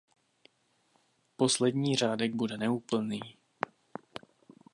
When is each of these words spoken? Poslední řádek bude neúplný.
Poslední 1.35 1.95
řádek 1.95 2.33
bude 2.35 2.57
neúplný. 2.57 3.19